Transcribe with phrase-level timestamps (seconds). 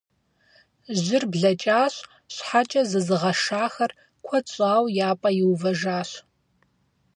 [1.01, 1.93] Жьыр блэкӀащ,
[2.33, 3.91] щхьэкӀэ зызыгъэшахэр
[4.25, 6.09] куэд щӀауэ я пӀэ иувэжащ.